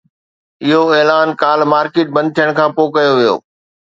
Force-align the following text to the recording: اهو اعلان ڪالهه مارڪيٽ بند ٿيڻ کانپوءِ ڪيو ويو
اهو 0.69 0.81
اعلان 0.99 1.27
ڪالهه 1.41 1.67
مارڪيٽ 1.73 2.07
بند 2.15 2.33
ٿيڻ 2.39 2.49
کانپوءِ 2.61 2.91
ڪيو 2.95 3.11
ويو 3.19 3.35